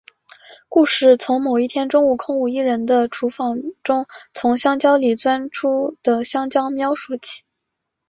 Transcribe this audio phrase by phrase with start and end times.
[0.67, 7.43] 故事从某一天中午空无一人的厨房中从香蕉里钻出的香蕉喵说起。